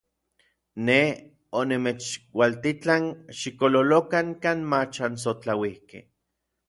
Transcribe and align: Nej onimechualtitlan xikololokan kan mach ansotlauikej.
Nej 0.87 1.09
onimechualtitlan 1.59 3.05
xikololokan 3.41 4.27
kan 4.43 4.57
mach 4.73 4.97
ansotlauikej. 5.09 6.03